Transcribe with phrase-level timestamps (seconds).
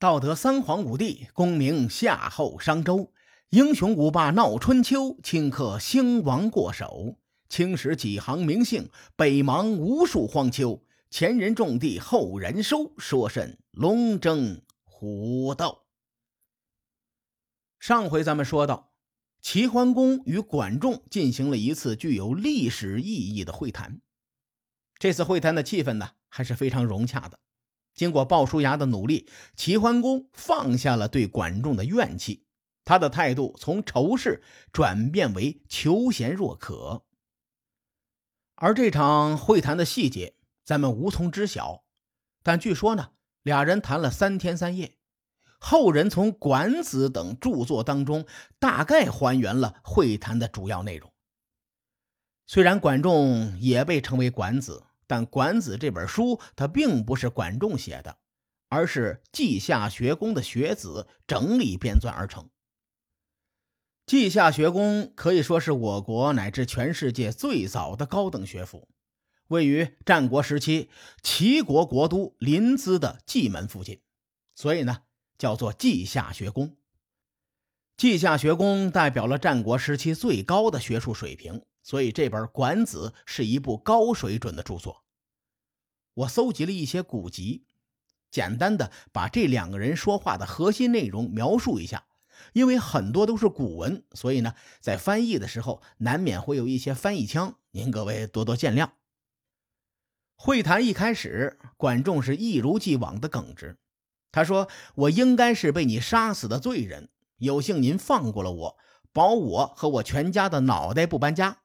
[0.00, 3.12] 道德三皇五帝，功名夏后商周，
[3.50, 7.18] 英雄五霸闹春秋，顷刻兴亡过手。
[7.50, 10.82] 青史几行名姓，北邙无数荒丘。
[11.10, 15.82] 前人种地，后人收，说甚龙争虎斗？
[17.78, 18.94] 上回咱们说到，
[19.42, 24.00] 齐桓公与管仲进行了一次具有历史意义的会谈。
[24.98, 27.38] 这次会谈的气氛呢，还是非常融洽的。
[28.00, 32.46] 经过鲍叔牙的努力，齐桓公放下了对管仲的怨气，
[32.82, 34.42] 他的态度从仇视
[34.72, 37.04] 转变为求贤若渴。
[38.54, 41.84] 而这场会谈的细节，咱们无从知晓。
[42.42, 43.10] 但据说呢，
[43.42, 44.96] 俩人谈了三天三夜。
[45.58, 48.24] 后人从《管子》等著作当中
[48.58, 51.12] 大概还原了会谈的主要内容。
[52.46, 54.84] 虽然管仲也被称为管子。
[55.10, 58.18] 但《管子》这本书，它并不是管仲写的，
[58.68, 62.48] 而是稷下学宫的学子整理编纂而成。
[64.06, 68.88] 稷下学宫可以说是我国乃至全世界最早的高等学府，
[69.48, 70.88] 位于战国时期
[71.24, 74.00] 齐国国都临淄的蓟门附近，
[74.54, 74.98] 所以呢
[75.36, 76.76] 叫做稷下学宫。
[77.96, 81.64] 稷下学宫代表了战国时期最高的学术水平。
[81.82, 85.02] 所以这本《管子》是一部高水准的著作。
[86.14, 87.64] 我搜集了一些古籍，
[88.30, 92.04] 简单的把这两个人说话的核心内容描述一下。
[92.54, 98.92] 因为很多都是古文，所以呢，在翻译的时候难免会有一些翻译腔，您各位多多见谅。
[100.36, 103.76] 会谈一开始，管仲是一如既往的耿直，
[104.32, 108.78] 他说：“我应该是被你杀死的罪人，有幸您放过了我，
[109.12, 111.58] 保我和我全家的脑袋不搬家。”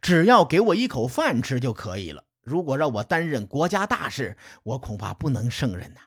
[0.00, 2.24] 只要给我一口饭吃就可以了。
[2.46, 6.00] 如果让我担任国家大事，我恐怕不能胜任呐。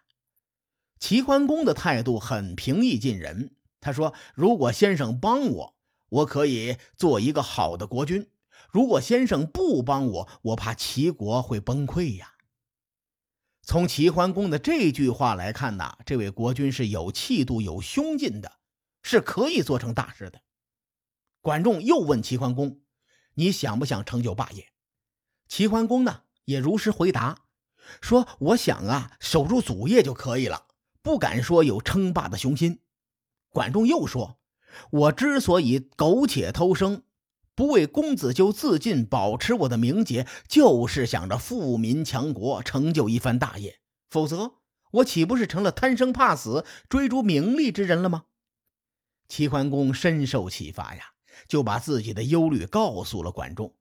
[0.98, 5.76] 齐桓公的态度很平易近人，他说：“如果先生帮我，
[6.08, 8.23] 我可以做一个好的国君；
[8.72, 12.36] 如果先生不帮我，我怕齐国会崩溃呀。”
[13.62, 18.53] 从齐桓公的这句话来看呐，这位国君是有气度、有胸襟的，
[19.03, 20.42] 是可以做成大事的。
[21.42, 22.80] 管仲又问齐桓公。
[23.36, 24.68] 你想不想成就霸业？
[25.47, 27.44] 齐桓公呢也如实回答
[28.02, 30.66] 说：“我想啊，守住祖业就可以了，
[31.04, 32.80] 不敢说有称霸的雄心。”
[33.54, 34.40] 管仲又说
[34.92, 37.04] ：“我之所以苟且偷生，
[37.54, 43.80] 不为公子纠自尽，保持我的名节，就是想着富民强国，成就一番大业。
[44.10, 44.56] 否则，
[44.94, 48.26] 我岂不是成了贪生怕死、追逐名利之人了吗？”
[49.30, 51.04] 齐桓公深受启发呀。
[51.48, 53.74] 就把自己的忧虑告诉了管仲，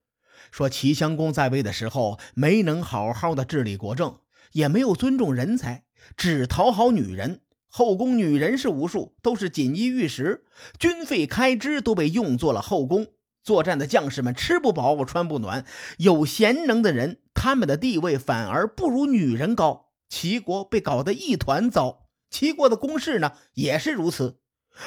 [0.50, 4.18] 说齐襄公在位的时候没能好好的治理国政，
[4.52, 5.84] 也没有尊重人才，
[6.16, 10.44] 只讨好女人，后宫女人是无数，都是锦衣玉食，
[10.78, 13.08] 军费开支都被用作了后宫，
[13.42, 15.64] 作战的将士们吃不饱穿不暖，
[15.98, 24.38] 有贤能的人，他们的地位反而不如女人高，齐国被搞得一团糟，齐国的公事呢也是如此，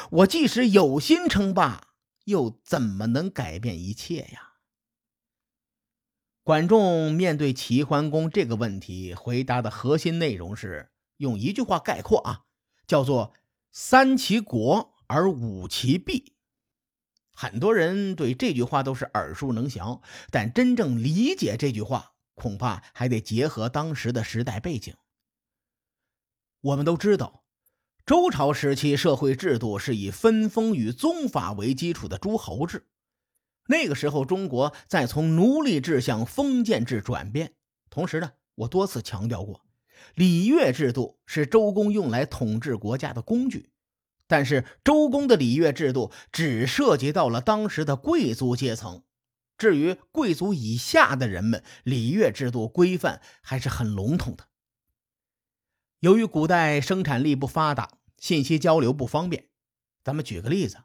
[0.09, 1.88] 我即使有心称霸。
[2.25, 4.50] 又怎么能改变一切呀？
[6.44, 12.41] 管仲面对齐桓公这个问题，回答的核心内容是用一句话概括啊，
[12.88, 13.34] 叫做
[13.72, 16.34] “三其国而五其弊”。
[17.34, 20.01] 很多人对这句话都是耳熟能详，
[20.31, 24.96] 但真正理解这句话，恐怕还得结合当时的时代背景。
[26.62, 27.46] 我们都知道。
[28.03, 32.88] 周朝时期，社会制度是以分封与宗法为基础的诸侯制。
[33.71, 37.53] 那个时候，中国在从奴隶制向封建制转变。
[37.89, 39.61] 同时呢，我多次强调过，
[40.13, 43.69] 礼乐制度是周公用来统治国家的工具。
[44.27, 49.03] 但是，周公的礼乐制度只涉及到了当时的贵族阶层，
[49.57, 54.47] 至于贵族以下的人们，礼乐制度规范还是很笼统的。
[55.99, 59.47] 由于古代生产力不发达，信息交流不方便。
[60.03, 60.77] 咱们举个例子：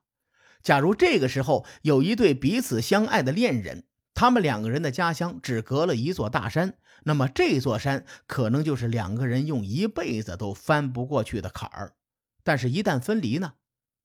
[0.66, 3.84] 假如这个时候有一对彼此相爱的恋人，
[4.14, 11.94] 他们两个人的家乡只隔了一座大山，那么这座山可能就是两个人用一辈子都翻不过去的坎儿。
[12.42, 13.52] 但是，一旦分离呢，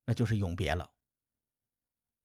[0.05, 0.91] 那就是永别了。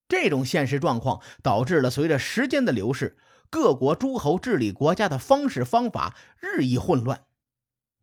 [0.06, 3.16] 这种现实状况导致了随着时间的流逝，
[3.48, 7.24] 各国诸侯治理国家的方式方法日益混乱。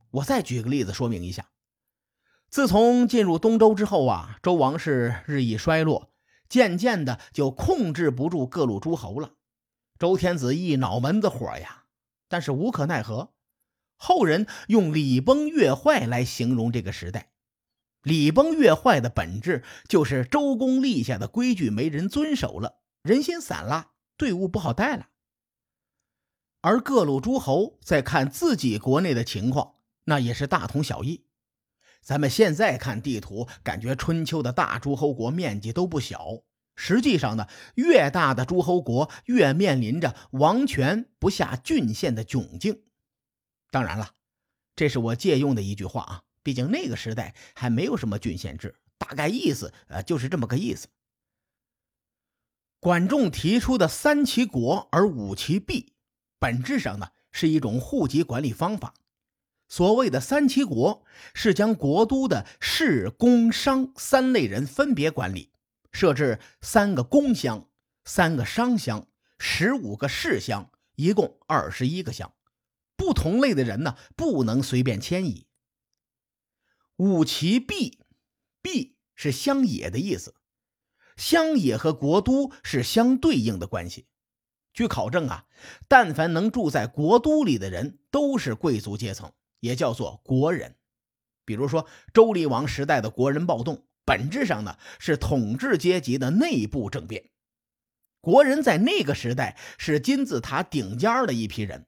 [0.10, 1.52] 我再举个例子说明一下。
[2.50, 6.10] 自从进入东周之后啊，周王室日益衰落，
[6.54, 9.32] 渐渐的就控制不住各路诸侯了。
[9.98, 11.86] 周天子一脑门子火呀，
[12.28, 13.34] 但是无可奈何。
[13.98, 17.32] 后人用礼崩乐坏来形容这个时代。
[18.04, 25.08] 礼崩乐坏的本质就是周公立下的规矩没人遵守了，人心散了，队伍不好带了。
[26.62, 31.26] 而各路诸侯在看自己国内的情况，那也是大同小异。
[32.04, 36.44] 咱们现在看地图，感觉春秋的大诸侯国面积都不小。
[36.76, 42.82] 实际上呢，越大的诸侯国越面临着王权不下郡县的窘境。
[43.72, 44.12] 当然了，
[44.76, 50.88] 这是我借用的一句话啊，毕竟那个时代还没有什么郡县制，大概意思呃就是这么个意思。
[52.80, 55.94] 管仲提出的三齐国而五齐弊，
[56.38, 58.94] 本质上呢是一种户籍管理方法。
[59.76, 61.04] 所谓的三齐国，
[61.34, 65.52] 是将国都的士、工、商三类人分别管理。
[65.92, 67.68] 设置三个工乡、
[68.06, 69.08] 三个商乡、
[69.40, 72.32] 十五个市乡，一共二十一个乡。
[72.96, 75.48] 不同类的人呢，不能随便迁移。
[76.98, 77.98] 五齐避，
[78.62, 80.36] 避是乡野的意思。
[81.18, 84.06] 乡野和国都是相对应的关系。
[84.72, 85.48] 据考证啊，
[85.88, 89.34] 但凡能住在国都里的人，都是贵族阶层，
[89.64, 90.76] 也叫做国人。
[91.46, 93.86] 比如说周厉王时代的国人暴动。
[94.06, 97.30] 本质上呢，是统治阶级的内部政变。
[98.20, 101.88] 国人在那个时代是金字塔顶尖的一批人。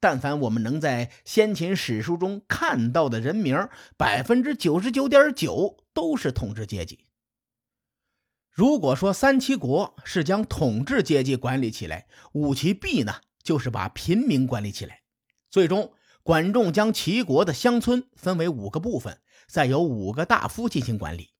[0.00, 7.06] 但凡我们能在先秦史书中看到的人名，百分之九十九点九都是统治阶级。
[8.50, 13.14] 如果说三齐国是将统治阶级管理起来，五齐弊呢，
[13.44, 15.02] 就是把平民管理起来。
[15.48, 21.30] 最终，管仲将齐国的乡村分为五个部分，再由五个大夫进行管理。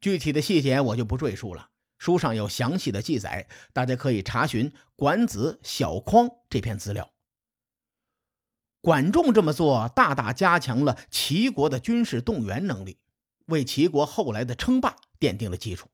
[0.00, 7.10] 具体的细节我就不赘述了，书上有详细的记载，大家可以查询《管子·小匡》这篇资料。
[8.80, 12.98] 管仲这么做，大大加强了齐国的军事动员能力，
[13.46, 15.88] 为齐国后来的称霸奠定了基础。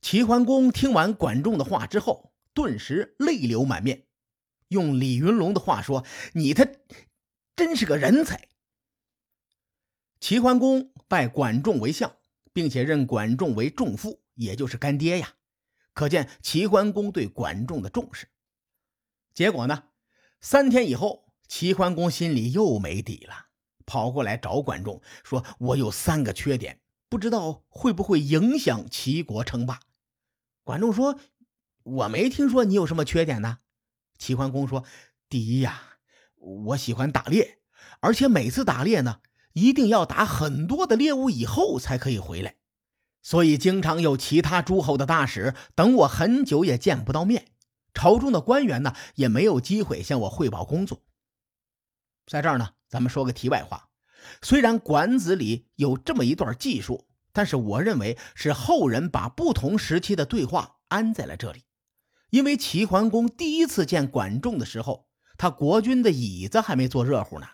[0.00, 4.07] 齐桓公听完管仲的话之后，顿时泪流满面。
[4.68, 6.04] 用李云龙的话说
[6.34, 6.66] ：“你他
[7.56, 8.48] 真是个人才。”
[10.20, 12.14] 齐桓公拜管仲为相。
[12.50, 15.34] 并且认管仲为仲父，也就是干爹呀，
[15.92, 18.26] 可见齐桓公对管仲的重视。
[19.32, 19.84] 结果呢，
[20.40, 23.46] 三天以后，齐桓公心里又没底了，
[23.86, 29.78] 跑过来找管仲说：“我有三个缺点，不知道会不会影响齐国称霸。”
[30.64, 31.20] 管仲说
[31.84, 33.58] ：“我没听说你有什么缺点呢。”
[34.18, 34.84] 齐桓公说
[35.30, 35.80] ：“第一呀，
[36.36, 37.60] 我喜欢打猎，
[38.00, 39.20] 而且每次打猎呢。”
[39.54, 42.54] 一定要打很多的猎物以后才可以回来，
[43.22, 47.46] 所以经常有其他诸侯的大使等我很久也见不到面，
[47.92, 51.02] 朝中的官员呢也没有机会向我汇报工作。
[52.24, 53.88] 在这儿呢，咱们说个题外话，
[54.42, 61.64] 虽然《管子》里有这么一段记述，但是我认为是后人把不同时期的对话安在了这里，
[62.30, 67.46] 因为齐桓公第一次见管仲的时候，他国君的椅子还没坐热乎呢，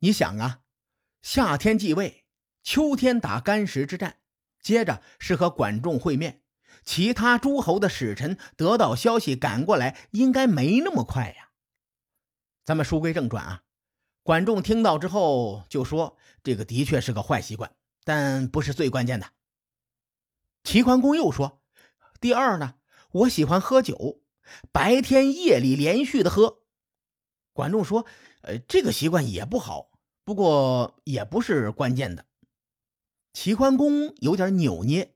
[0.00, 0.60] 你想啊。
[1.20, 2.24] 夏天继位，
[2.62, 4.18] 秋天打干石之战，
[4.62, 6.42] 接着是和管仲会面。
[6.84, 11.50] 其他诸侯的使臣得到消息赶过来，应该没那么快呀。
[12.64, 13.62] 咱们书归正传啊，
[14.22, 17.74] 管仲听到之后就说：“这个的确是个坏习惯，
[18.04, 19.32] 但不是最关键的。”
[20.62, 21.60] 齐桓公又说
[22.20, 22.76] ：“第二呢，
[23.18, 24.20] 我喜欢喝酒，
[24.70, 26.60] 白天夜里连续的喝。”
[27.52, 28.06] 管仲说
[28.42, 29.90] ：“呃，这个习惯也不好。”
[30.24, 32.26] 不过也不是关键的。
[33.32, 35.14] 齐桓公有点扭捏，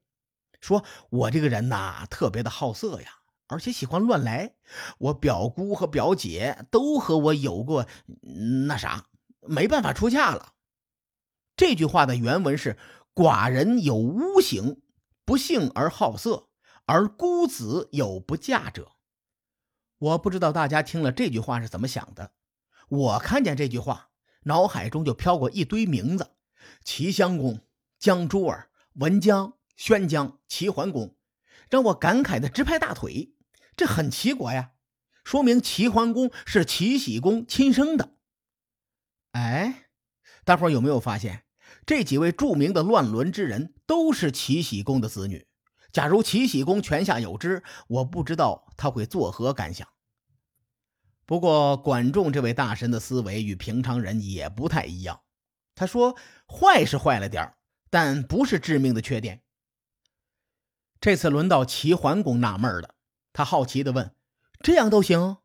[0.59, 4.55] 说：“我这个人呐，特别的好色呀，而且喜欢乱来。
[4.99, 7.87] 我表姑和表姐都和我有过
[8.67, 9.07] 那啥，
[9.43, 10.55] 没办法出嫁了。”
[11.57, 12.79] 这句话的原文是
[13.15, 14.81] ：“寡人有污行，
[15.27, 16.49] 不幸而好色，
[16.87, 18.93] 而孤子有不嫁者。”
[19.99, 22.33] 我不知道大家听了这句话是怎么想的。
[22.89, 24.11] 我看见这句话。
[24.45, 26.33] 脑海中就飘过一堆名字：
[26.85, 27.61] 齐襄公、
[28.01, 31.15] 江珠儿、文姜、宣姜、齐桓公，
[31.71, 33.37] 让我感慨的直拍大腿。
[33.77, 34.73] 这很齐国呀，
[35.23, 38.17] 说明齐桓公是齐僖公亲生的。
[39.31, 39.85] 哎，
[40.45, 41.45] 大伙有没有发现，
[41.87, 45.47] 这几位著名的乱伦之人都是齐僖公的子女？
[45.93, 49.87] 假如齐僖公泉下有知，我不知道他会作何感想。
[51.27, 55.21] 不过，管仲这位大神的思维与平常人也不太一样。
[55.75, 57.55] 他说：“坏是坏了点
[57.91, 59.43] 但不是致命的缺点。”
[61.01, 62.95] 这次轮到齐桓公纳闷了，
[63.33, 64.15] 他好奇地问
[64.61, 65.39] ：“这样都行？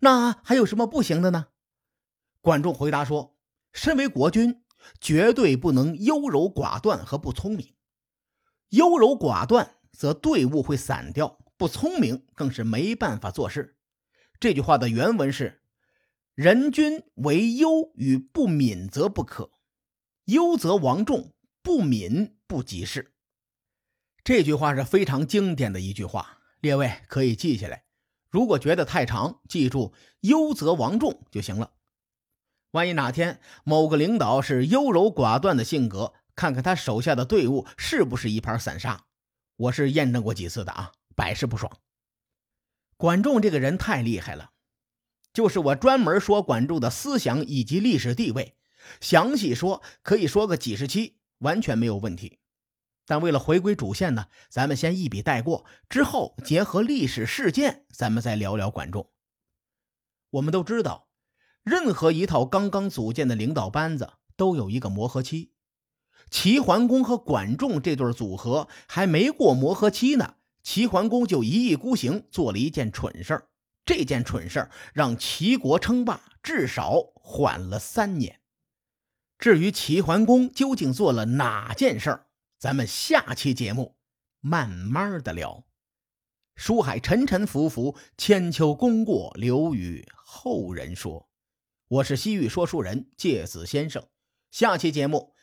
[0.00, 1.46] 那还有什么不行的呢？”
[2.40, 3.36] 管仲回答说
[3.72, 4.64] ：“身为国君，
[5.00, 7.74] 绝对不能优柔寡断和不聪明。
[8.70, 13.76] 优柔寡断则队伍会散掉，不聪明更是没办法做事。
[14.40, 15.62] 这句话的原文是
[16.34, 19.52] ：“人君为忧与不敏则不可，
[20.24, 23.14] 忧则亡众，不敏不及事。”
[24.24, 27.84] 这句话是非常经典的一句话，列位可以记下来。
[28.30, 31.72] 如果觉得太长，记住“忧则亡众”就行了。
[32.70, 39.04] 万一哪天某个领导是优柔寡断的性格，看看他手下的队伍是不是一盘散沙。
[39.62, 41.70] 我是验证过几次的啊，百试不爽。
[42.96, 44.50] 管仲这个人太厉害了，
[45.32, 48.56] 就是我专门说管仲的思想以及历史地位，
[49.00, 52.40] 详细说可以说个几十期，完全没有问题。
[53.06, 59.12] 但为了回归主线呢，咱们先一笔带过，之后结合历史事件，咱们再聊聊管仲。
[60.30, 61.08] 我们都知道，
[61.62, 65.51] 任何一套刚刚组建的领导班子都有一个磨合期。
[66.30, 73.48] 齐桓公和管仲这对组合还没过磨合期呢，齐桓公就一意孤行，做了一件蠢事儿。
[73.84, 78.40] 这件蠢事儿让齐国称霸至少缓了三年。
[79.38, 82.26] 至于齐桓公究竟做了哪件事儿？
[82.58, 83.96] 咱们下期节目
[84.40, 85.64] 慢慢的聊。
[86.54, 91.28] 书海沉沉浮浮，千秋功过留与后人说。
[91.88, 94.06] 我是西域说书人介子先生。
[94.52, 95.34] 下期节目